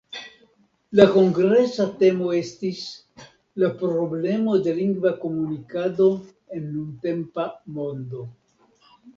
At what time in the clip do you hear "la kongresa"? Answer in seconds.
0.99-1.85